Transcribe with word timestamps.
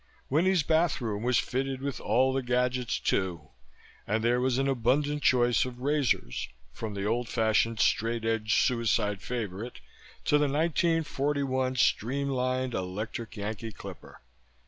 Winnie's 0.31 0.63
bathroom 0.63 1.21
was 1.21 1.37
fitted 1.37 1.79
with 1.79 2.01
all 2.01 2.33
the 2.33 2.41
gadgets, 2.41 2.97
too, 2.99 3.49
and 4.07 4.23
there 4.23 4.41
was 4.41 4.57
an 4.57 4.67
abundant 4.67 5.21
choice 5.21 5.63
of 5.63 5.79
razors, 5.79 6.49
from 6.73 6.95
the 6.95 7.05
old 7.05 7.29
fashioned 7.29 7.79
straight 7.79 8.25
edge 8.25 8.63
suicide's 8.63 9.23
favorite 9.23 9.79
to 10.25 10.39
the 10.39 10.47
1941 10.47 11.75
stream 11.75 12.29
lined 12.29 12.73
electric 12.73 13.37
Yankee 13.37 13.71
clipper. 13.71 14.21